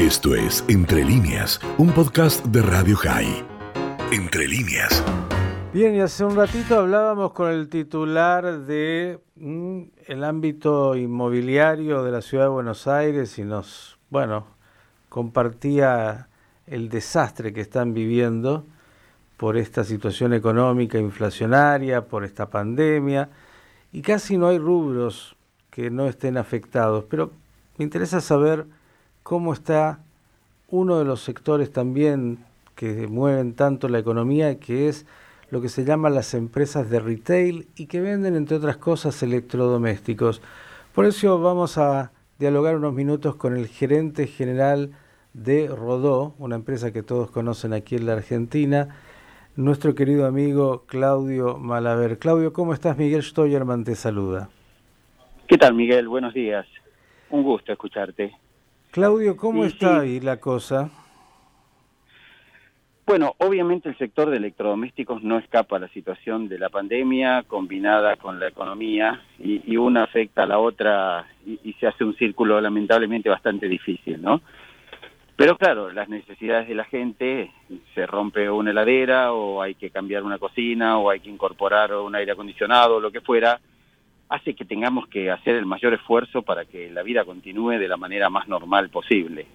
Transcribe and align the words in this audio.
Esto 0.00 0.34
es 0.34 0.64
Entre 0.66 1.04
líneas, 1.04 1.60
un 1.76 1.92
podcast 1.92 2.42
de 2.46 2.62
Radio 2.62 2.96
High. 2.96 3.44
Entre 4.10 4.48
líneas. 4.48 5.04
Bien, 5.74 5.94
y 5.94 6.00
hace 6.00 6.24
un 6.24 6.36
ratito 6.36 6.78
hablábamos 6.78 7.32
con 7.32 7.50
el 7.50 7.68
titular 7.68 8.60
de 8.60 9.20
mm, 9.36 9.82
el 10.06 10.24
ámbito 10.24 10.96
inmobiliario 10.96 12.02
de 12.02 12.12
la 12.12 12.22
ciudad 12.22 12.44
de 12.44 12.48
Buenos 12.48 12.86
Aires 12.86 13.38
y 13.38 13.42
nos, 13.42 13.98
bueno, 14.08 14.46
compartía 15.10 16.28
el 16.66 16.88
desastre 16.88 17.52
que 17.52 17.60
están 17.60 17.92
viviendo 17.92 18.64
por 19.36 19.58
esta 19.58 19.84
situación 19.84 20.32
económica 20.32 20.98
inflacionaria, 20.98 22.06
por 22.06 22.24
esta 22.24 22.48
pandemia, 22.48 23.28
y 23.92 24.00
casi 24.00 24.38
no 24.38 24.48
hay 24.48 24.58
rubros 24.58 25.36
que 25.68 25.90
no 25.90 26.06
estén 26.06 26.38
afectados. 26.38 27.04
Pero 27.04 27.32
me 27.76 27.84
interesa 27.84 28.22
saber 28.22 28.79
cómo 29.22 29.52
está 29.52 30.00
uno 30.68 30.98
de 30.98 31.04
los 31.04 31.22
sectores 31.22 31.72
también 31.72 32.38
que 32.74 33.06
mueven 33.08 33.54
tanto 33.54 33.88
la 33.88 33.98
economía, 33.98 34.58
que 34.58 34.88
es 34.88 35.06
lo 35.50 35.60
que 35.60 35.68
se 35.68 35.84
llama 35.84 36.10
las 36.10 36.32
empresas 36.34 36.88
de 36.90 37.00
retail 37.00 37.66
y 37.76 37.86
que 37.86 38.00
venden, 38.00 38.36
entre 38.36 38.56
otras 38.56 38.76
cosas, 38.76 39.22
electrodomésticos. 39.22 40.40
Por 40.94 41.06
eso 41.06 41.40
vamos 41.40 41.76
a 41.76 42.12
dialogar 42.38 42.76
unos 42.76 42.94
minutos 42.94 43.34
con 43.36 43.56
el 43.56 43.66
gerente 43.66 44.26
general 44.26 44.92
de 45.34 45.68
Rodó, 45.68 46.34
una 46.38 46.56
empresa 46.56 46.92
que 46.92 47.02
todos 47.02 47.30
conocen 47.30 47.72
aquí 47.72 47.96
en 47.96 48.06
la 48.06 48.14
Argentina, 48.14 48.96
nuestro 49.56 49.94
querido 49.94 50.26
amigo 50.26 50.84
Claudio 50.86 51.58
Malaver. 51.58 52.18
Claudio, 52.18 52.52
¿cómo 52.52 52.72
estás? 52.72 52.96
Miguel 52.96 53.22
Stoyerman 53.22 53.84
te 53.84 53.94
saluda. 53.94 54.48
¿Qué 55.46 55.58
tal, 55.58 55.74
Miguel? 55.74 56.08
Buenos 56.08 56.32
días. 56.32 56.66
Un 57.28 57.42
gusto 57.42 57.72
escucharte. 57.72 58.32
Claudio, 58.90 59.36
¿cómo 59.36 59.64
está 59.64 60.00
ahí 60.00 60.18
la 60.18 60.38
cosa? 60.38 60.90
Bueno, 63.06 63.34
obviamente 63.38 63.88
el 63.88 63.98
sector 63.98 64.30
de 64.30 64.36
electrodomésticos 64.36 65.22
no 65.22 65.38
escapa 65.38 65.76
a 65.76 65.80
la 65.80 65.88
situación 65.88 66.48
de 66.48 66.58
la 66.58 66.68
pandemia 66.68 67.44
combinada 67.46 68.16
con 68.16 68.38
la 68.38 68.48
economía 68.48 69.20
y, 69.38 69.76
una 69.76 70.04
afecta 70.04 70.44
a 70.44 70.46
la 70.46 70.58
otra 70.58 71.26
y, 71.44 71.72
se 71.80 71.86
hace 71.86 72.04
un 72.04 72.14
círculo 72.16 72.60
lamentablemente 72.60 73.28
bastante 73.28 73.68
difícil, 73.68 74.20
¿no? 74.22 74.40
Pero 75.34 75.56
claro, 75.56 75.90
las 75.90 76.08
necesidades 76.08 76.68
de 76.68 76.74
la 76.74 76.84
gente, 76.84 77.50
se 77.94 78.06
rompe 78.06 78.50
una 78.50 78.70
heladera 78.70 79.32
o 79.32 79.62
hay 79.62 79.74
que 79.74 79.90
cambiar 79.90 80.22
una 80.22 80.38
cocina 80.38 80.98
o 80.98 81.10
hay 81.10 81.20
que 81.20 81.30
incorporar 81.30 81.94
un 81.94 82.14
aire 82.14 82.32
acondicionado 82.32 82.96
o 82.96 83.00
lo 83.00 83.10
que 83.10 83.22
fuera, 83.22 83.58
hace 84.30 84.54
que 84.54 84.64
tengamos 84.64 85.08
que 85.08 85.30
hacer 85.30 85.56
el 85.56 85.66
mayor 85.66 85.92
esfuerzo 85.92 86.42
para 86.42 86.64
que 86.64 86.88
la 86.90 87.02
vida 87.02 87.24
continúe 87.24 87.72
de 87.72 87.88
la 87.88 87.96
manera 87.96 88.30
más 88.30 88.48
normal 88.48 88.88
posible. 88.88 89.46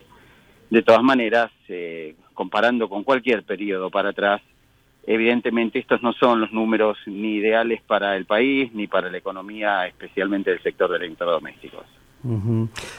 De 0.69 0.81
todas 0.81 1.01
maneras, 1.01 1.49
eh, 1.69 2.15
comparando 2.33 2.89
con 2.89 3.03
cualquier 3.03 3.43
periodo 3.43 3.89
para 3.89 4.09
atrás, 4.09 4.41
evidentemente 5.07 5.79
estos 5.79 6.03
no 6.03 6.11
son 6.13 6.41
los 6.41 6.51
números 6.51 6.97
ni 7.05 7.35
ideales 7.35 7.81
para 7.83 8.17
el 8.17 8.25
país 8.25 8.73
ni 8.73 8.85
para 8.87 9.09
la 9.09 9.17
economía, 9.17 9.87
especialmente 9.87 10.51
del 10.51 10.61
sector 10.61 10.91
de 10.91 10.97
electrodomésticos. 10.97 11.85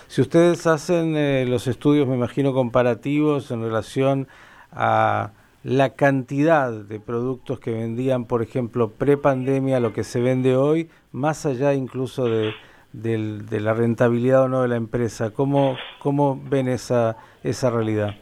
Si 0.07 0.21
ustedes 0.21 0.67
hacen 0.69 1.17
eh, 1.17 1.45
los 1.47 1.67
estudios, 1.67 2.07
me 2.07 2.15
imagino, 2.15 2.55
comparativos 2.55 3.51
en 3.51 3.61
relación 3.61 4.29
a 4.71 5.33
la 5.67 5.97
cantidad 5.97 6.71
de 6.71 7.01
productos 7.01 7.59
que 7.59 7.73
vendían, 7.73 8.27
por 8.27 8.41
ejemplo, 8.41 8.93
pre-pandemia, 8.93 9.81
lo 9.81 9.93
que 9.93 10.05
se 10.05 10.21
vende 10.21 10.55
hoy, 10.55 10.89
más 11.11 11.45
allá 11.45 11.75
incluso 11.75 12.27
de, 12.27 12.55
la 12.93 13.75
rentabilidad 13.75 14.45
o 14.45 14.49
no 14.49 14.63
de 14.63 14.69
la 14.69 14.77
empresa. 14.77 15.33
¿Cómo, 15.33 15.77
cómo 15.99 16.41
ven 16.49 16.69
esa, 16.69 17.17
esa 17.43 17.71
realidad? 17.71 18.15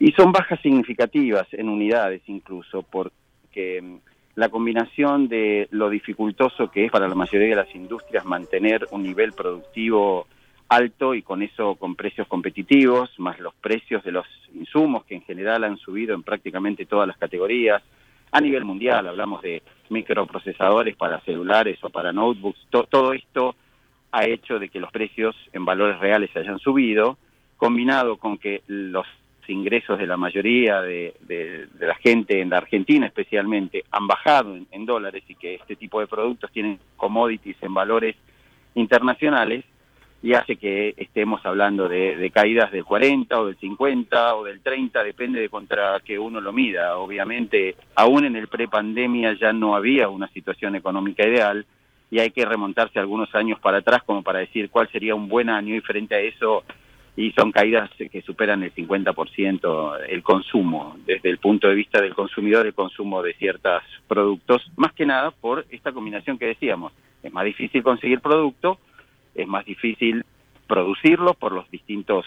Y 0.00 0.10
son 0.14 0.32
bajas 0.32 0.60
significativas 0.62 1.46
en 1.52 1.68
unidades 1.68 2.22
incluso, 2.26 2.82
porque 2.82 3.80
mm, 3.80 3.96
la 4.34 4.48
combinación 4.48 5.28
de 5.28 5.68
lo 5.70 5.90
dificultoso 5.90 6.72
que 6.72 6.86
es 6.86 6.90
para 6.90 7.06
la 7.06 7.14
mayoría 7.14 7.50
de 7.50 7.54
las 7.54 7.72
industrias 7.72 8.24
mantener 8.24 8.88
un 8.90 9.04
nivel 9.04 9.32
productivo 9.32 10.26
alto 10.74 11.14
y 11.14 11.22
con 11.22 11.42
eso 11.42 11.74
con 11.76 11.94
precios 11.94 12.26
competitivos, 12.28 13.10
más 13.18 13.38
los 13.40 13.54
precios 13.54 14.02
de 14.04 14.12
los 14.12 14.26
insumos 14.54 15.04
que 15.04 15.14
en 15.14 15.22
general 15.22 15.64
han 15.64 15.76
subido 15.78 16.14
en 16.14 16.22
prácticamente 16.22 16.86
todas 16.86 17.06
las 17.06 17.16
categorías. 17.16 17.82
A 18.30 18.40
nivel 18.40 18.64
mundial 18.64 19.06
hablamos 19.06 19.42
de 19.42 19.62
microprocesadores 19.90 20.96
para 20.96 21.20
celulares 21.20 21.78
o 21.82 21.90
para 21.90 22.12
notebooks. 22.12 22.66
todo 22.70 23.12
esto 23.12 23.54
ha 24.10 24.24
hecho 24.24 24.58
de 24.58 24.68
que 24.68 24.80
los 24.80 24.90
precios 24.90 25.34
en 25.52 25.64
valores 25.64 25.98
reales 25.98 26.30
se 26.32 26.38
hayan 26.38 26.58
subido, 26.58 27.18
combinado 27.56 28.16
con 28.16 28.38
que 28.38 28.62
los 28.66 29.06
ingresos 29.48 29.98
de 29.98 30.06
la 30.06 30.16
mayoría 30.16 30.80
de, 30.80 31.14
la 31.78 31.94
gente 31.96 32.40
en 32.40 32.50
la 32.50 32.58
Argentina 32.58 33.06
especialmente 33.06 33.84
han 33.90 34.06
bajado 34.06 34.56
en 34.70 34.86
dólares 34.86 35.24
y 35.28 35.34
que 35.34 35.56
este 35.56 35.76
tipo 35.76 36.00
de 36.00 36.06
productos 36.06 36.50
tienen 36.52 36.78
commodities 36.96 37.56
en 37.62 37.74
valores 37.74 38.16
internacionales, 38.74 39.64
y 40.22 40.34
hace 40.34 40.56
que 40.56 40.94
estemos 40.96 41.44
hablando 41.44 41.88
de, 41.88 42.30
caídas 42.32 42.70
del 42.70 42.84
40 42.84 43.40
o 43.40 43.46
del 43.46 43.56
50 43.56 44.36
o 44.36 44.44
del 44.44 44.60
30, 44.60 45.02
depende 45.02 45.40
de 45.40 45.48
contra 45.48 45.98
que 46.00 46.16
uno 46.16 46.40
lo 46.40 46.52
mida. 46.52 46.96
Obviamente, 46.96 47.74
aún 47.96 48.24
en 48.24 48.36
el 48.36 48.46
prepandemia 48.46 49.32
ya 49.34 49.52
no 49.52 49.74
había 49.74 50.08
una 50.08 50.28
situación 50.28 50.76
económica 50.76 51.26
ideal 51.26 51.66
y 52.08 52.20
hay 52.20 52.30
que 52.30 52.44
remontarse 52.44 53.00
algunos 53.00 53.34
años 53.34 53.58
para 53.58 53.78
atrás 53.78 54.04
como 54.04 54.22
para 54.22 54.38
decir 54.38 54.70
cuál 54.70 54.88
sería 54.92 55.14
un 55.14 55.28
buen 55.28 55.50
año 55.50 55.74
y 55.74 55.80
frente 55.80 56.14
a 56.14 56.20
eso 56.20 56.62
y 57.16 57.32
son 57.32 57.50
caídas 57.50 57.90
que 57.96 58.22
superan 58.22 58.62
el 58.62 58.72
50% 58.72 59.98
el 60.08 60.22
consumo, 60.22 60.96
desde 61.04 61.30
el 61.30 61.38
punto 61.38 61.68
de 61.68 61.74
vista 61.74 62.00
del 62.00 62.14
consumidor, 62.14 62.66
el 62.66 62.74
consumo 62.74 63.22
de 63.22 63.34
ciertos 63.34 63.82
productos, 64.06 64.70
más 64.76 64.92
que 64.92 65.04
nada 65.04 65.30
por 65.32 65.66
esta 65.70 65.92
combinación 65.92 66.38
que 66.38 66.46
decíamos. 66.46 66.92
Es 67.22 67.32
más 67.32 67.44
difícil 67.44 67.82
conseguir 67.82 68.20
producto, 68.20 68.78
es 69.34 69.48
más 69.48 69.64
difícil 69.64 70.24
producirlo 70.66 71.34
por 71.34 71.52
los 71.52 71.70
distintos 71.70 72.24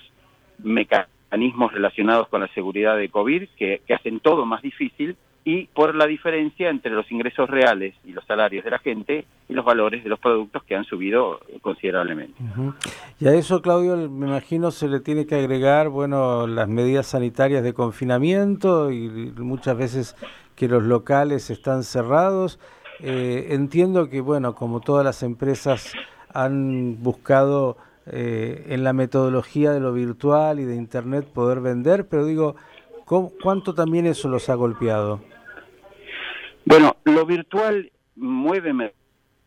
mecanismos 0.59 1.73
relacionados 1.73 2.27
con 2.27 2.41
la 2.41 2.47
seguridad 2.49 2.97
de 2.97 3.09
COVID 3.09 3.49
que, 3.57 3.81
hacen 3.93 4.19
todo 4.19 4.45
más 4.45 4.61
difícil 4.61 5.15
y 5.44 5.65
por 5.67 5.94
la 5.94 6.07
diferencia 6.07 6.69
entre 6.69 6.91
los 6.91 7.11
ingresos 7.11 7.47
reales 7.49 7.94
y 8.03 8.13
los 8.13 8.25
salarios 8.25 8.63
de 8.63 8.71
la 8.71 8.79
gente 8.79 9.25
y 9.47 9.53
los 9.53 9.63
valores 9.63 10.03
de 10.03 10.09
los 10.09 10.19
productos 10.19 10.63
que 10.63 10.75
han 10.75 10.85
subido 10.85 11.39
considerablemente. 11.61 12.41
Y 13.19 13.27
a 13.27 13.33
eso, 13.33 13.61
Claudio, 13.61 13.95
me 14.09 14.27
imagino 14.27 14.71
se 14.71 14.88
le 14.88 15.01
tiene 15.01 15.27
que 15.27 15.35
agregar, 15.35 15.89
bueno, 15.89 16.47
las 16.47 16.67
medidas 16.67 17.07
sanitarias 17.07 17.63
de 17.63 17.73
confinamiento 17.73 18.91
y 18.91 19.07
muchas 19.38 19.77
veces 19.77 20.15
que 20.55 20.67
los 20.67 20.83
locales 20.83 21.51
están 21.51 21.83
cerrados. 21.83 22.59
Eh, 23.01 23.47
entiendo 23.51 24.09
que, 24.09 24.21
bueno, 24.21 24.55
como 24.55 24.79
todas 24.79 25.05
las 25.05 25.21
empresas 25.21 25.94
han 26.35 27.01
buscado 27.01 27.78
eh, 28.06 28.68
en 28.69 28.84
la 28.84 28.94
metodología 28.94 29.72
de 29.72 29.79
lo 29.79 29.94
virtual 29.94 30.59
y 30.59 30.66
de 30.66 30.75
Internet 30.75 31.25
poder 31.34 31.62
vender, 31.62 32.07
pero 32.07 32.25
digo, 32.25 32.56
¿cuánto 33.06 33.73
también 33.73 34.06
eso 34.06 34.28
los 34.29 34.50
ha 34.50 34.56
golpeado? 34.56 35.22
Bueno, 36.66 36.97
lo 37.06 37.25
virtual 37.25 37.91
mueve 38.16 38.74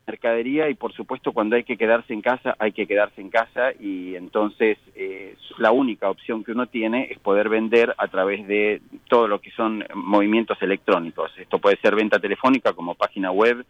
mercadería 0.07 0.71
y 0.71 0.75
por 0.75 0.93
supuesto 0.93 1.33
cuando 1.33 1.57
hay 1.57 1.65
que 1.65 1.77
quedarse 1.77 2.13
en 2.15 2.23
casa, 2.23 2.57
hay 2.59 2.73
que 2.73 2.87
quedarse 2.87 3.21
en 3.21 3.31
casa 3.31 3.73
y 3.79 4.15
entonces 4.17 4.79
eh, 4.95 5.37
la 5.59 5.71
única 5.71 6.09
opción 6.09 6.43
que 6.43 6.53
uno 6.53 6.67
tiene 6.67 7.09
es 7.11 7.19
poder 7.19 7.49
vender 7.49 7.95
a 7.99 8.09
través 8.09 8.47
de 8.49 8.81
todo 9.09 9.29
lo 9.29 9.41
que 9.41 9.51
son 9.51 9.85
movimientos 9.95 10.57
electrónicos. 10.63 11.31
Esto 11.37 11.59
puede 11.59 11.77
ser 11.77 11.95
venta 11.95 12.19
telefónica 12.19 12.73
como 12.73 12.95
página 12.95 13.31
web, 13.31 13.65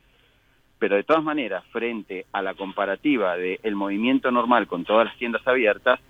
pero 0.78 0.96
de 0.96 1.04
todas 1.04 1.22
maneras, 1.22 1.64
frente 1.72 2.26
a 2.32 2.42
la 2.42 2.54
comparativa 2.54 3.36
del 3.36 3.74
movimiento 3.74 4.30
normal 4.30 4.66
con 4.66 4.84
todas 4.84 5.06
las 5.06 5.16
tiendas 5.16 5.46
abiertas, 5.46 6.00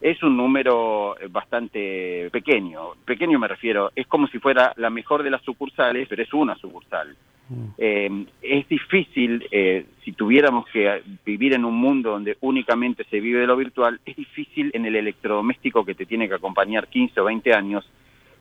es 0.00 0.22
un 0.22 0.36
número 0.36 1.18
eh, 1.20 1.28
bastante 1.30 2.30
pequeño. 2.30 2.94
Pequeño 3.04 3.38
me 3.38 3.48
refiero, 3.48 3.90
es 3.94 4.06
como 4.06 4.26
si 4.28 4.38
fuera 4.38 4.72
la 4.76 4.90
mejor 4.90 5.22
de 5.22 5.30
las 5.30 5.42
sucursales, 5.42 6.08
pero 6.08 6.22
es 6.22 6.32
una 6.32 6.56
sucursal. 6.56 7.14
Mm. 7.48 7.64
Eh, 7.76 8.26
es 8.42 8.68
difícil, 8.68 9.46
eh, 9.50 9.84
si 10.04 10.12
tuviéramos 10.12 10.66
que 10.68 11.02
vivir 11.24 11.52
en 11.52 11.64
un 11.64 11.74
mundo 11.74 12.12
donde 12.12 12.38
únicamente 12.40 13.04
se 13.10 13.20
vive 13.20 13.40
de 13.40 13.46
lo 13.46 13.56
virtual, 13.56 14.00
es 14.06 14.16
difícil 14.16 14.70
en 14.72 14.86
el 14.86 14.96
electrodoméstico 14.96 15.84
que 15.84 15.94
te 15.94 16.06
tiene 16.06 16.28
que 16.28 16.34
acompañar 16.34 16.88
15 16.88 17.20
o 17.20 17.24
20 17.24 17.52
años, 17.52 17.90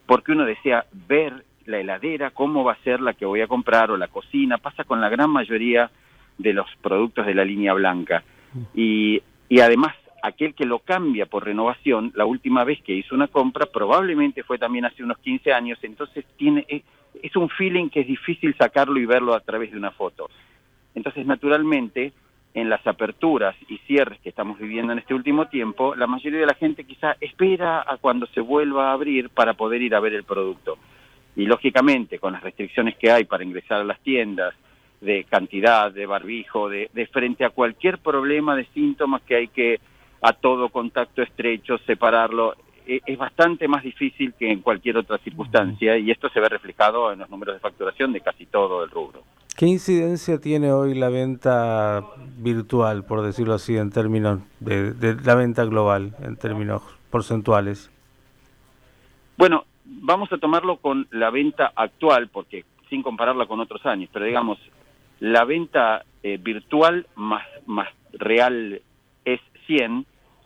porque 0.05 0.31
uno 0.31 0.45
desea 0.45 0.85
ver 1.07 1.43
la 1.69 1.79
heladera, 1.79 2.31
cómo 2.31 2.63
va 2.63 2.73
a 2.73 2.83
ser 2.83 2.99
la 2.99 3.13
que 3.13 3.25
voy 3.25 3.41
a 3.41 3.47
comprar 3.47 3.91
o 3.91 3.97
la 3.97 4.07
cocina, 4.07 4.57
pasa 4.57 4.83
con 4.83 4.99
la 4.99 5.09
gran 5.09 5.29
mayoría 5.29 5.89
de 6.37 6.53
los 6.53 6.67
productos 6.81 7.25
de 7.25 7.35
la 7.35 7.45
línea 7.45 7.73
blanca. 7.73 8.23
Y, 8.73 9.21
y 9.47 9.59
además, 9.59 9.95
aquel 10.23 10.53
que 10.53 10.65
lo 10.65 10.79
cambia 10.79 11.25
por 11.25 11.45
renovación, 11.45 12.11
la 12.15 12.25
última 12.25 12.63
vez 12.63 12.81
que 12.81 12.93
hizo 12.93 13.15
una 13.15 13.27
compra 13.27 13.67
probablemente 13.67 14.43
fue 14.43 14.57
también 14.57 14.85
hace 14.85 15.03
unos 15.03 15.17
15 15.19 15.53
años, 15.53 15.79
entonces 15.83 16.25
tiene 16.37 16.65
es 17.21 17.35
un 17.35 17.49
feeling 17.49 17.89
que 17.89 18.01
es 18.01 18.07
difícil 18.07 18.55
sacarlo 18.57 18.99
y 18.99 19.05
verlo 19.05 19.33
a 19.33 19.39
través 19.39 19.71
de 19.71 19.77
una 19.77 19.91
foto. 19.91 20.29
Entonces, 20.95 21.25
naturalmente, 21.25 22.13
en 22.53 22.69
las 22.69 22.85
aperturas 22.87 23.55
y 23.67 23.77
cierres 23.79 24.19
que 24.21 24.29
estamos 24.29 24.59
viviendo 24.59 24.93
en 24.93 24.99
este 24.99 25.13
último 25.13 25.47
tiempo, 25.47 25.95
la 25.95 26.07
mayoría 26.07 26.39
de 26.39 26.45
la 26.45 26.55
gente 26.55 26.83
quizá 26.83 27.15
espera 27.19 27.83
a 27.87 27.97
cuando 27.97 28.25
se 28.27 28.41
vuelva 28.41 28.89
a 28.89 28.93
abrir 28.93 29.29
para 29.29 29.53
poder 29.53 29.81
ir 29.81 29.95
a 29.95 29.99
ver 29.99 30.13
el 30.13 30.23
producto. 30.23 30.77
Y 31.39 31.45
lógicamente, 31.45 32.19
con 32.19 32.33
las 32.33 32.43
restricciones 32.43 32.97
que 32.97 33.11
hay 33.11 33.23
para 33.23 33.43
ingresar 33.43 33.81
a 33.81 33.83
las 33.85 33.99
tiendas, 34.01 34.53
de 34.99 35.23
cantidad, 35.23 35.91
de 35.91 36.05
barbijo, 36.05 36.67
de, 36.67 36.89
de 36.93 37.07
frente 37.07 37.45
a 37.45 37.51
cualquier 37.51 37.99
problema 37.99 38.55
de 38.55 38.65
síntomas 38.73 39.21
que 39.21 39.35
hay 39.35 39.47
que 39.47 39.79
a 40.21 40.33
todo 40.33 40.67
contacto 40.67 41.21
estrecho 41.21 41.77
separarlo, 41.87 42.55
e, 42.85 42.99
es 43.05 43.17
bastante 43.17 43.69
más 43.69 43.83
difícil 43.83 44.33
que 44.33 44.51
en 44.51 44.61
cualquier 44.61 44.97
otra 44.97 45.17
circunstancia 45.19 45.97
y 45.97 46.11
esto 46.11 46.27
se 46.29 46.41
ve 46.41 46.49
reflejado 46.49 47.13
en 47.13 47.19
los 47.19 47.29
números 47.29 47.55
de 47.55 47.61
facturación 47.61 48.11
de 48.11 48.19
casi 48.19 48.45
todo 48.45 48.83
el 48.83 48.89
rubro. 48.89 49.23
¿Qué 49.55 49.65
incidencia 49.65 50.39
tiene 50.39 50.71
hoy 50.71 50.93
la 50.93 51.09
venta 51.09 52.03
virtual, 52.37 53.05
por 53.05 53.21
decirlo 53.21 53.53
así, 53.53 53.77
en 53.77 53.91
términos 53.91 54.39
de, 54.59 55.15
la 55.23 55.35
venta 55.35 55.65
global, 55.65 56.15
en 56.21 56.35
términos 56.35 56.81
porcentuales? 57.09 57.91
Bueno, 59.37 59.63
vamos 60.01 60.31
a 60.31 60.37
tomarlo 60.37 60.77
con 60.77 61.07
la 61.11 61.29
venta 61.29 61.71
actual, 61.75 62.29
porque 62.29 62.65
sin 62.89 63.03
compararla 63.03 63.45
con 63.45 63.59
otros 63.59 63.85
años, 63.85 64.09
pero 64.11 64.25
digamos, 64.25 64.57
la 65.19 65.45
venta 65.45 66.03
eh, 66.23 66.37
virtual 66.41 67.05
más, 67.15 67.45
más 67.65 67.89
real 68.13 68.81
es 69.25 69.39
100, 69.67 70.05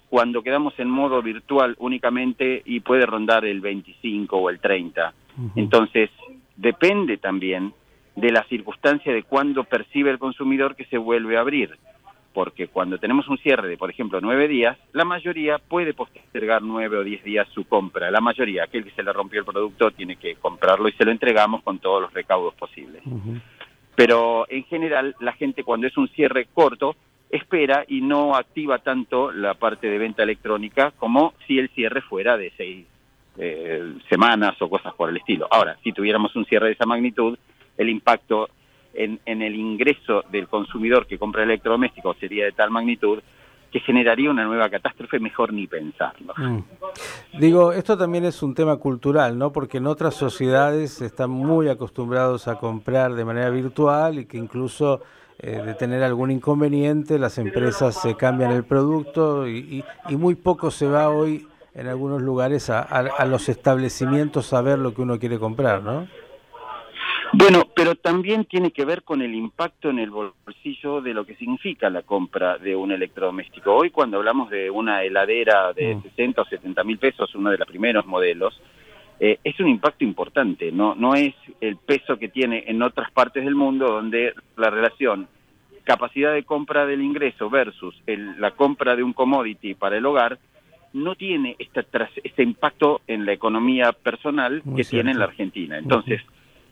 cuando 0.09 0.43
quedamos 0.43 0.77
en 0.77 0.89
modo 0.89 1.21
virtual 1.23 1.75
únicamente 1.79 2.61
y 2.65 2.81
puede 2.81 3.05
rondar 3.05 3.45
el 3.45 3.61
25 3.61 4.37
o 4.37 4.49
el 4.49 4.59
30. 4.59 5.11
Entonces, 5.55 6.11
depende 6.55 7.17
también 7.17 7.73
de 8.15 8.31
la 8.31 8.43
circunstancia 8.43 9.11
de 9.11 9.23
cuándo 9.23 9.63
percibe 9.63 10.11
el 10.11 10.19
consumidor 10.19 10.75
que 10.75 10.85
se 10.85 10.99
vuelve 10.99 11.37
a 11.37 11.39
abrir. 11.39 11.79
Porque 12.33 12.67
cuando 12.67 12.97
tenemos 12.97 13.27
un 13.27 13.37
cierre 13.37 13.67
de, 13.67 13.77
por 13.77 13.91
ejemplo, 13.91 14.19
nueve 14.19 14.47
días, 14.47 14.77
la 14.91 15.05
mayoría 15.05 15.59
puede 15.59 15.93
postergar 15.93 16.63
nueve 16.63 16.97
o 16.97 17.03
diez 17.03 17.23
días 17.23 17.47
su 17.53 17.65
compra. 17.65 18.09
La 18.09 18.21
mayoría, 18.21 18.63
aquel 18.63 18.83
que 18.83 18.91
se 18.91 19.03
le 19.03 19.13
rompió 19.13 19.41
el 19.41 19.45
producto, 19.45 19.91
tiene 19.91 20.15
que 20.15 20.35
comprarlo 20.35 20.89
y 20.89 20.93
se 20.93 21.05
lo 21.05 21.11
entregamos 21.11 21.61
con 21.61 21.77
todos 21.77 22.01
los 22.01 22.13
recaudos 22.13 22.55
posibles. 22.55 23.03
Pero 23.95 24.47
en 24.49 24.63
general, 24.63 25.15
la 25.19 25.33
gente 25.33 25.63
cuando 25.63 25.85
es 25.85 25.95
un 25.95 26.07
cierre 26.09 26.47
corto, 26.51 26.95
espera 27.29 27.85
y 27.87 28.01
no 28.01 28.35
activa 28.35 28.79
tanto 28.79 29.31
la 29.31 29.53
parte 29.53 29.87
de 29.87 29.97
venta 29.97 30.23
electrónica 30.23 30.91
como 30.97 31.33
si 31.45 31.59
el 31.59 31.69
cierre 31.69 32.01
fuera 32.01 32.37
de 32.37 32.51
seis 32.57 32.85
eh, 33.37 33.93
semanas 34.09 34.59
o 34.59 34.69
cosas 34.69 34.93
por 34.95 35.09
el 35.09 35.17
estilo. 35.17 35.47
Ahora, 35.51 35.77
si 35.83 35.91
tuviéramos 35.91 36.35
un 36.35 36.45
cierre 36.45 36.67
de 36.67 36.73
esa 36.73 36.85
magnitud, 36.85 37.37
el 37.77 37.89
impacto 37.89 38.49
en, 38.93 39.19
el 39.25 39.55
ingreso 39.55 40.23
del 40.31 40.47
consumidor 40.47 41.07
que 41.07 41.17
compra 41.17 41.43
electrodomésticos 41.43 42.17
sería 42.17 42.45
de 42.45 42.51
tal 42.51 42.71
magnitud 42.71 43.19
que 43.71 43.79
generaría 43.79 44.29
una 44.29 44.45
nueva 44.45 44.69
catástrofe, 44.69 45.19
mejor 45.19 45.51
ni 45.51 45.65
pensarlo. 45.65 46.33
Mm. 46.37 46.59
Digo, 47.39 47.73
esto 47.73 47.97
también 47.97 48.23
es 48.23 48.43
un 48.43 48.53
tema 48.53 48.77
cultural, 48.77 49.35
¿no? 49.35 49.51
Porque 49.51 49.79
en 49.79 49.87
otras 49.87 50.13
sociedades 50.13 51.01
están 51.01 51.31
muy 51.31 51.67
acostumbrados 51.69 52.47
a 52.47 52.59
comprar 52.59 53.15
de 53.15 53.25
manera 53.25 53.49
virtual 53.49 54.19
y 54.19 54.25
que 54.25 54.37
incluso 54.37 55.01
eh, 55.39 55.59
de 55.65 55.73
tener 55.73 56.03
algún 56.03 56.29
inconveniente 56.29 57.17
las 57.17 57.39
empresas 57.39 57.99
se 57.99 58.15
cambian 58.15 58.51
el 58.51 58.63
producto 58.63 59.47
y, 59.47 59.83
muy 60.11 60.35
poco 60.35 60.69
se 60.69 60.85
va 60.85 61.09
hoy 61.09 61.47
en 61.73 61.87
algunos 61.87 62.21
lugares 62.21 62.69
a, 62.69 62.81
a 62.81 63.25
los 63.25 63.49
establecimientos 63.49 64.53
a 64.53 64.61
ver 64.61 64.77
lo 64.77 64.93
que 64.93 65.01
uno 65.01 65.17
quiere 65.17 65.39
comprar, 65.39 65.81
¿no? 65.81 66.07
Bueno, 67.35 67.63
pero 67.75 67.95
también 67.95 68.45
tiene 68.45 68.71
que 68.71 68.85
ver 68.85 69.01
con 69.01 69.23
el 69.23 69.33
impacto 69.33 69.89
en 69.89 69.97
el 69.97 70.11
bolsillo 70.11 71.01
de 71.01 71.15
lo 71.15 71.25
que 71.25 71.35
significa 71.35 71.89
la 71.89 72.03
compra 72.03 72.59
de 72.59 72.75
un 72.75 72.91
electrodoméstico. 72.91 73.73
Hoy 73.73 73.89
cuando 73.89 74.17
hablamos 74.17 74.51
de 74.51 74.69
una 74.69 75.03
heladera 75.03 75.73
de 75.73 75.99
60 76.01 76.41
mm. 76.41 76.45
o 76.45 76.47
70 76.47 76.83
mil 76.83 76.99
pesos, 76.99 77.33
uno 77.33 77.49
de 77.49 77.57
los 77.57 77.67
primeros 77.67 78.05
modelos, 78.05 78.61
eh, 79.19 79.39
es 79.43 79.59
un 79.59 79.67
impacto 79.67 80.03
importante, 80.03 80.71
no, 80.71 80.93
no 80.95 81.15
es 81.15 81.33
el 81.59 81.77
peso 81.77 82.17
que 82.17 82.29
tiene 82.29 82.65
en 82.67 82.81
otras 82.83 83.09
partes 83.11 83.43
del 83.43 83.55
mundo 83.55 83.87
donde 83.87 84.33
la 84.55 84.69
relación 84.69 85.27
capacidad 85.83 86.33
de 86.33 86.43
compra 86.43 86.85
del 86.85 87.01
ingreso 87.01 87.49
versus 87.49 87.95
la 88.05 88.51
compra 88.51 88.95
de 88.95 89.03
un 89.03 89.13
commodity 89.13 89.73
para 89.73 89.97
el 89.97 90.05
hogar 90.05 90.39
no 90.93 91.15
tiene 91.15 91.55
este 91.57 92.43
impacto 92.43 93.01
en 93.07 93.25
la 93.25 93.33
economía 93.33 93.91
personal 93.91 94.61
que 94.75 94.83
tiene 94.83 95.11
en 95.11 95.19
la 95.19 95.25
Argentina. 95.25 95.77
Entonces, 95.77 96.21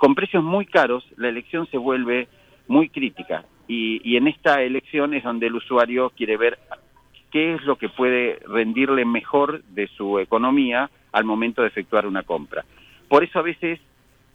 con 0.02 0.16
precios 0.16 0.44
muy 0.44 0.66
caros, 0.66 1.06
la 1.16 1.30
elección 1.30 1.68
se 1.68 1.78
vuelve 1.78 2.28
muy 2.68 2.90
crítica. 2.90 3.46
Y, 3.68 4.18
en 4.18 4.28
esta 4.28 4.64
elección 4.64 5.14
es 5.14 5.24
donde 5.24 5.46
el 5.46 5.54
usuario 5.54 6.10
quiere 6.10 6.38
ver 6.38 6.58
qué 7.30 7.54
es 7.54 7.64
lo 7.66 7.76
que 7.76 7.88
puede 7.88 8.40
rendirle 8.48 9.06
mejor 9.06 9.62
de 9.66 9.86
su 9.96 10.18
economía 10.18 10.90
al 11.12 11.24
momento 11.24 11.62
de 11.62 11.68
efectuar 11.68 12.08
una 12.08 12.24
compra. 12.24 12.66
Por 13.08 13.24
eso 13.24 13.38
a 13.38 13.44
veces 13.44 13.80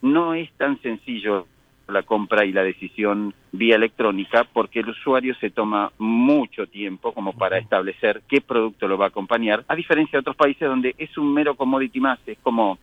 no 0.02 0.34
es 0.34 0.52
tan 0.52 0.80
sencillo 0.82 1.48
la 1.88 2.04
compra 2.04 2.44
y 2.44 2.52
la 2.52 2.62
decisión 2.62 3.34
vía 3.50 3.74
electrónica 3.74 4.44
porque 4.44 4.80
el 4.80 4.90
usuario 4.90 5.34
se 5.40 5.50
toma 5.50 5.90
mucho 5.98 6.68
tiempo 6.68 7.12
como 7.12 7.32
para 7.32 7.58
establecer 7.58 8.22
qué 8.28 8.40
producto 8.40 8.86
lo 8.86 8.98
va 8.98 9.06
a 9.06 9.08
acompañar, 9.08 9.64
a 9.66 9.74
diferencia 9.74 10.12
de 10.12 10.20
otros 10.20 10.36
países 10.36 10.68
donde 10.68 10.94
es 10.96 11.18
un 11.18 11.34
mero 11.34 11.56
commodity 11.56 11.98
más, 11.98 12.20
es 12.26 12.38
como 12.38 12.78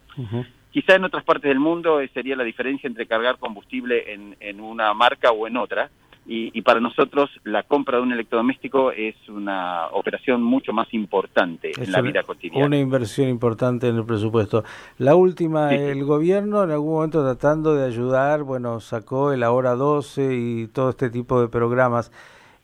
Quizá 0.73 0.95
en 0.95 1.03
otras 1.03 1.23
partes 1.23 1.49
del 1.49 1.59
mundo 1.59 2.01
eh, 2.01 2.09
sería 2.15 2.35
la 2.35 2.43
diferencia 2.43 2.87
entre 2.87 3.05
cargar 3.05 3.37
combustible 3.37 4.11
en, 4.11 4.59
una 4.59 4.91
marca 4.95 5.31
o 5.31 5.45
en 5.47 5.55
otra. 5.57 5.91
Y, 6.25 6.61
para 6.61 6.79
nosotros 6.79 7.29
la 7.43 7.63
compra 7.63 7.97
de 7.97 8.03
un 8.03 8.13
electrodoméstico 8.13 8.91
es 8.93 9.13
una 9.27 9.87
operación 9.91 10.41
mucho 10.41 10.71
más 10.71 10.91
importante 10.93 11.73
en 11.77 11.91
la 11.91 12.01
vida 12.01 12.23
cotidiana. 12.23 12.65
Una 12.65 12.79
inversión 12.79 13.27
importante 13.27 13.89
en 13.89 13.97
el 13.97 14.05
presupuesto. 14.05 14.63
La 14.97 15.15
última, 15.15 15.75
el 15.75 16.05
gobierno 16.05 16.63
en 16.63 16.71
algún 16.71 16.93
momento 16.93 17.21
tratando 17.21 17.75
de 17.75 17.85
ayudar, 17.85 18.43
bueno, 18.43 18.79
sacó 18.79 19.33
el 19.33 19.43
Ahora 19.43 19.75
12 19.75 20.33
y 20.33 20.67
todo 20.67 20.91
este 20.91 21.09
tipo 21.09 21.41
de 21.41 21.49
programas. 21.49 22.09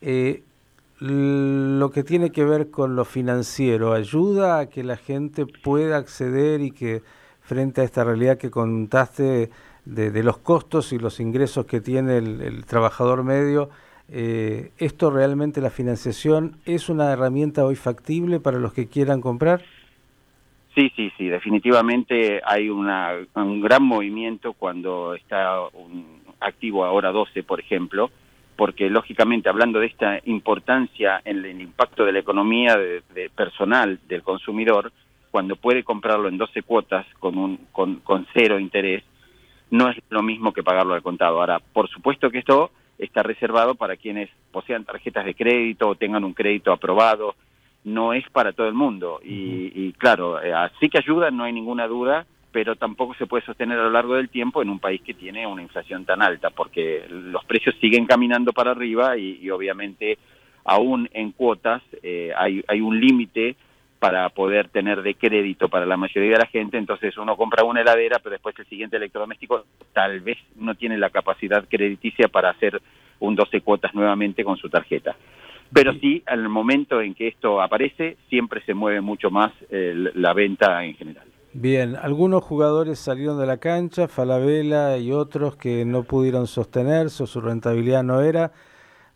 Eh, 0.02 0.42
lo 1.00 1.92
que 1.92 2.04
tiene 2.04 2.32
que 2.32 2.46
ver 2.46 2.72
con 2.72 2.96
lo 2.96 3.06
financiero, 3.06 3.94
¿ayuda 3.94 4.60
a 4.60 4.70
que 4.70 4.84
la 4.84 4.98
gente 4.98 5.46
pueda 5.46 5.98
acceder 5.98 6.62
y 6.62 6.72
que 6.72 7.02
frente 7.50 7.82
a 7.82 7.84
esta 7.84 8.04
realidad 8.04 8.38
que 8.38 8.52
contaste 8.52 9.50
de, 9.84 10.24
los 10.24 10.38
costos 10.38 10.94
y 10.94 11.00
los 11.00 11.20
ingresos 11.20 11.66
que 11.66 11.82
tiene 11.82 12.20
el, 12.20 12.64
trabajador 12.66 13.24
medio, 13.24 13.72
eh, 14.08 14.70
¿esto 14.78 15.10
realmente 15.10 15.60
la 15.60 15.72
financiación 15.72 16.58
es 16.66 16.90
una 16.90 17.12
herramienta 17.12 17.66
hoy 17.66 17.76
factible 17.76 18.40
para 18.40 18.60
los 18.60 18.72
que 18.72 18.88
quieran 18.88 19.20
comprar? 19.20 19.64
Sí, 20.76 20.92
sí, 20.96 21.12
sí, 21.18 21.28
definitivamente 21.28 22.40
hay 22.46 22.70
una, 22.70 23.14
un 23.34 23.62
gran 23.62 23.82
movimiento 23.82 24.54
cuando 24.54 25.16
está 25.16 25.62
un 25.74 26.06
activo 26.40 26.86
ahora 26.86 27.12
12, 27.12 27.42
por 27.42 27.60
ejemplo, 27.60 28.12
porque 28.56 28.92
lógicamente 28.92 29.50
hablando 29.50 29.80
de 29.80 29.88
esta 29.88 30.20
importancia 30.26 31.20
en 31.26 31.44
el 31.44 31.60
impacto 31.62 32.06
de 32.06 32.12
la 32.12 32.20
economía 32.20 32.78
de 32.78 33.32
personal 33.36 34.00
del 34.08 34.22
consumidor, 34.22 34.92
cuando 35.32 35.56
puede 35.56 35.84
comprarlo 35.84 36.28
en 36.28 36.38
12 36.38 36.64
cuotas 36.64 37.06
con, 37.20 37.38
un, 37.38 37.58
con, 37.72 37.98
con 37.98 38.28
cero 38.34 38.60
interés, 38.60 39.04
no 39.72 39.90
es 39.90 39.98
lo 40.10 40.24
mismo 40.24 40.54
que 40.54 40.64
pagarlo 40.64 40.94
al 40.94 41.04
contado. 41.04 41.40
Ahora, 41.40 41.60
por 41.60 41.90
supuesto 41.90 42.30
que 42.30 42.40
esto 42.40 42.72
está 42.98 43.24
reservado 43.24 43.76
para 43.76 43.96
quienes 43.96 44.30
posean 44.52 44.84
tarjetas 44.84 45.26
de 45.26 45.36
crédito 45.36 45.90
o 45.90 45.96
tengan 45.96 46.24
un 46.24 46.34
crédito 46.34 46.72
aprobado, 46.72 47.36
no 47.84 48.14
es 48.14 48.28
para 48.30 48.52
todo 48.52 48.68
el 48.68 48.74
mundo. 48.74 49.20
Y, 49.24 49.72
y 49.74 49.94
claro, 49.94 50.42
eh, 50.42 50.54
así 50.54 50.90
que 50.90 50.98
ayuda, 50.98 51.32
no 51.32 51.44
hay 51.44 51.54
ninguna 51.54 51.88
duda, 51.88 52.26
pero 52.52 52.76
tampoco 52.76 53.14
se 53.14 53.28
puede 53.28 53.46
sostener 53.46 53.80
a 53.80 53.84
lo 53.84 53.92
largo 53.92 54.16
del 54.16 54.30
tiempo 54.30 54.62
en 54.62 54.70
un 54.70 54.80
país 54.80 55.02
que 55.02 55.14
tiene 55.14 55.46
una 55.46 55.62
inflación 55.62 56.06
tan 56.06 56.22
alta, 56.22 56.50
porque 56.50 57.06
los 57.10 57.46
precios 57.46 57.76
siguen 57.80 58.06
caminando 58.06 58.54
para 58.54 58.72
arriba 58.72 59.18
y, 59.18 59.50
obviamente 59.50 60.18
aún 60.66 61.10
en 61.14 61.32
cuotas 61.32 61.82
eh, 62.04 62.32
hay, 62.36 62.64
hay 62.68 62.82
un 62.82 63.00
límite 63.00 63.56
para 64.00 64.30
poder 64.30 64.70
tener 64.70 65.02
de 65.02 65.16
crédito 65.16 65.68
para 65.68 65.86
la 65.86 65.98
mayoría 65.98 66.32
de 66.32 66.38
la 66.38 66.48
gente, 66.48 66.78
entonces 66.78 67.18
uno 67.18 67.36
compra 67.36 67.66
una 67.66 67.82
heladera, 67.82 68.20
pero 68.20 68.34
después 68.34 68.58
el 68.58 68.66
siguiente 68.68 68.96
electrodoméstico 68.96 69.66
tal 69.94 70.22
vez 70.22 70.38
no 70.56 70.76
tiene 70.76 70.98
la 70.98 71.10
capacidad 71.10 71.66
crediticia 71.70 72.30
para 72.30 72.50
hacer 72.52 72.82
un 73.20 73.36
12 73.36 73.62
cuotas 73.62 73.94
nuevamente 73.94 74.44
con 74.44 74.58
su 74.58 74.70
tarjeta. 74.70 75.16
Pero 75.72 75.94
sí, 75.94 76.24
al 76.26 76.50
momento 76.50 77.02
en 77.02 77.14
que 77.14 77.28
esto 77.28 77.62
aparece, 77.62 78.18
siempre 78.30 78.64
se 78.66 78.74
mueve 78.74 79.02
mucho 79.02 79.30
más 79.30 79.52
la 79.70 80.34
venta 80.34 80.84
en 80.84 80.96
general. 80.96 81.28
Bien, 81.54 81.96
algunos 81.96 82.44
jugadores 82.44 83.00
salieron 83.00 83.40
de 83.40 83.48
la 83.48 83.58
cancha, 83.58 84.08
Falabella 84.08 84.98
y 84.98 85.12
otros 85.12 85.58
que 85.58 85.84
no 85.84 86.04
pudieron 86.04 86.48
sostenerse 86.48 87.24
o 87.24 87.28
su 87.28 87.42
rentabilidad 87.42 88.04
no 88.04 88.22
era. 88.22 88.52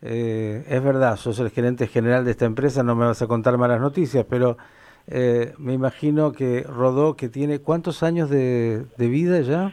Eh, 0.06 0.62
es 0.68 0.84
verdad, 0.84 1.16
sos 1.16 1.40
el 1.40 1.48
gerente 1.48 1.86
general 1.86 2.26
de 2.26 2.32
esta 2.32 2.44
empresa, 2.44 2.82
no 2.82 2.94
me 2.94 3.06
vas 3.06 3.22
a 3.22 3.26
contar 3.26 3.56
malas 3.56 3.80
noticias, 3.80 4.26
pero 4.28 4.58
eh, 5.06 5.54
me 5.56 5.72
imagino 5.72 6.32
que 6.32 6.62
Rodó, 6.62 7.16
que 7.16 7.30
tiene 7.30 7.60
cuántos 7.60 8.02
años 8.02 8.28
de, 8.28 8.84
vida 8.98 9.40
ya? 9.40 9.72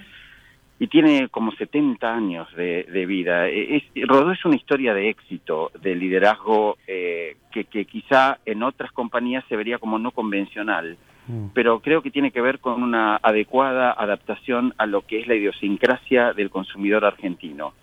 y 0.79 0.87
tiene 0.87 1.27
como 1.27 1.51
70 1.51 2.15
años 2.15 2.47
de, 2.55 3.05
vida. 3.05 3.49
E, 3.49 3.75
es, 3.75 4.07
Rodó 4.07 4.31
es 4.31 4.43
una 4.45 4.55
historia 4.55 4.93
de 4.93 5.09
éxito, 5.09 5.69
de 5.81 5.95
liderazgo 5.95 6.77
eh, 6.87 7.35
que, 7.51 7.65
que, 7.65 7.83
quizá 7.83 8.39
en 8.45 8.63
otras 8.63 8.93
compañías 8.93 9.43
se 9.49 9.57
vería 9.57 9.79
como 9.79 9.99
no 9.99 10.11
convencional, 10.11 10.95
mm. 11.27 11.47
pero 11.53 11.81
creo 11.81 12.01
que 12.01 12.09
tiene 12.09 12.31
que 12.31 12.39
ver 12.39 12.59
con 12.59 12.81
una 12.81 13.17
adecuada 13.17 13.91
adaptación 13.91 14.73
a 14.77 14.85
lo 14.85 15.05
que 15.05 15.19
es 15.19 15.27
la 15.27 15.35
idiosincrasia 15.35 16.31
del 16.31 16.49
consumidor 16.49 17.03
argentino. 17.03 17.73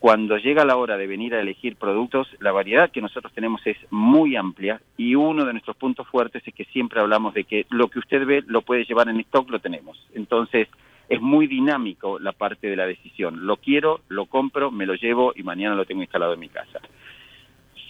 Cuando 0.00 0.38
llega 0.38 0.64
la 0.64 0.78
hora 0.78 0.96
de 0.96 1.06
venir 1.06 1.34
a 1.34 1.42
elegir 1.42 1.76
productos, 1.76 2.26
la 2.40 2.52
variedad 2.52 2.90
que 2.90 3.02
nosotros 3.02 3.34
tenemos 3.34 3.60
es 3.66 3.76
muy 3.90 4.34
amplia 4.34 4.80
y 4.96 5.14
uno 5.14 5.44
de 5.44 5.52
nuestros 5.52 5.76
puntos 5.76 6.08
fuertes 6.08 6.42
es 6.46 6.54
que 6.54 6.64
siempre 6.64 7.00
hablamos 7.00 7.34
de 7.34 7.44
que 7.44 7.66
lo 7.68 7.88
que 7.88 7.98
usted 7.98 8.24
ve 8.24 8.42
lo 8.46 8.62
puede 8.62 8.86
llevar 8.86 9.10
en 9.10 9.20
stock, 9.20 9.50
lo 9.50 9.58
tenemos. 9.58 10.02
Entonces, 10.14 10.68
es 11.06 11.20
muy 11.20 11.46
dinámico 11.46 12.18
la 12.18 12.32
parte 12.32 12.68
de 12.68 12.76
la 12.76 12.86
decisión. 12.86 13.46
Lo 13.46 13.58
quiero, 13.58 14.00
lo 14.08 14.24
compro, 14.24 14.70
me 14.70 14.86
lo 14.86 14.94
llevo 14.94 15.34
y 15.36 15.42
mañana 15.42 15.74
lo 15.74 15.84
tengo 15.84 16.00
instalado 16.00 16.32
en 16.32 16.40
mi 16.40 16.48
casa. 16.48 16.80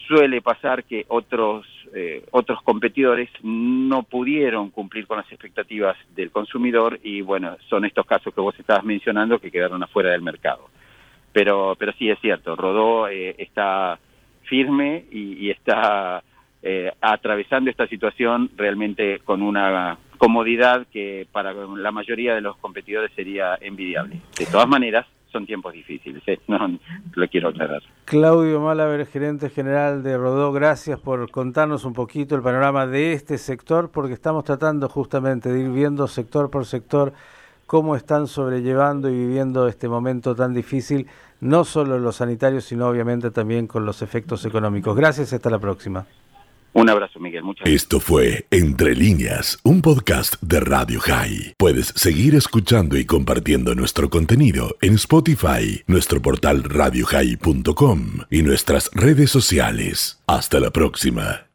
Suele 0.09 0.43
pasar 0.43 0.83
que 0.83 1.05
otros, 1.07 1.65
eh, 1.95 2.25
otros 2.33 2.61
competidores 2.63 3.31
no 3.45 4.03
pudieron 4.03 4.71
cumplir 4.71 5.07
con 5.07 5.19
las 5.19 5.31
expectativas 5.31 5.97
del 6.17 6.33
consumidor 6.33 6.99
y 7.05 7.21
bueno, 7.21 7.57
son 7.69 7.85
estos 7.85 8.05
casos 8.05 8.35
que 8.35 8.41
vos 8.41 8.59
estabas 8.59 8.83
mencionando 8.83 9.39
que 9.39 9.53
quedaron 9.53 9.81
afuera 9.81 10.11
del 10.11 10.23
mercado. 10.23 10.71
Pero, 11.33 11.77
pero 11.79 11.93
sí 11.93 12.11
es 12.11 12.19
cierto, 12.21 12.57
Rodó 12.57 13.09
eh, 13.09 13.35
está 13.39 13.99
firme 14.43 15.05
y, 15.13 15.49
está 15.51 16.25
eh, 16.63 16.91
atravesando 17.01 17.71
esta 17.71 17.87
situación 17.87 18.51
realmente 18.57 19.21
con 19.21 19.43
una 19.43 19.97
comodidad 20.19 20.87
que 20.93 21.27
para 21.31 21.53
la 21.53 21.93
mayoría 21.93 22.35
de 22.35 22.41
los 22.41 22.57
competidores 22.57 23.13
sería 23.15 23.57
envidiable. 23.61 24.21
De 24.37 24.47
todas 24.47 24.69
maneras, 24.69 25.07
son 25.31 25.47
tiempos 25.47 25.73
difíciles, 25.73 26.23
¿eh? 26.27 26.39
no, 26.49 26.79
lo 27.15 27.29
quiero 27.29 27.49
aclarar. 27.49 27.83
Claudio 28.05 28.61
Malaver, 28.61 29.07
gerente 29.07 29.49
general 29.49 30.03
de 30.03 30.19
Rodó, 30.19 30.53
gracias 30.53 30.99
por 30.99 31.31
contarnos 31.31 31.85
un 31.85 31.93
poquito 31.93 32.35
el 32.35 32.43
panorama 32.43 32.87
de 32.87 33.13
este 33.13 33.39
sector, 33.39 33.91
porque 33.91 34.15
estamos 34.15 34.45
tratando 34.45 34.89
justamente 34.89 35.53
de 35.53 35.61
ir 35.61 35.71
viendo 35.71 36.07
sector 36.09 36.51
por 36.51 36.67
sector 36.67 37.13
cómo 37.71 37.95
están 37.95 38.27
sobrellevando 38.27 39.09
y 39.09 39.15
viviendo 39.15 39.69
este 39.69 39.89
momento 39.89 40.35
tan 40.35 40.53
difícil, 40.53 41.07
no 41.41 41.65
solo 41.65 42.01
los 42.01 42.17
sanitarios, 42.17 42.65
sino 42.65 42.89
obviamente 42.89 43.31
también 43.31 43.69
con 43.69 43.87
los 43.87 44.03
efectos 44.03 44.45
económicos. 44.45 44.97
Gracias, 44.97 45.33
hasta 45.33 45.51
la 45.51 45.61
próxima. 45.61 46.05
Un 46.73 46.91
abrazo, 46.91 47.21
Miguel. 47.21 47.45
Muchas 47.45 47.61
gracias. 47.61 47.83
Esto 47.83 48.01
fue 48.01 48.45
Entre 48.51 48.97
líneas, 48.97 49.61
un 49.63 49.83
podcast 49.83 50.35
de 50.43 50.59
Radio 50.59 50.99
High. 50.99 51.55
Puedes 51.57 51.93
seguir 51.95 52.35
escuchando 52.35 52.99
y 52.99 53.05
compartiendo 53.05 53.77
nuestro 53.77 54.11
contenido 54.11 54.75
en 54.81 54.95
Spotify, 54.95 55.85
nuestro 55.87 56.21
portal 56.21 56.65
radiohigh.com 56.65 58.01
y 58.31 58.43
nuestras 58.43 58.91
redes 58.95 59.31
sociales. 59.31 60.21
Hasta 60.27 60.59
la 60.59 60.73
próxima. 60.73 61.50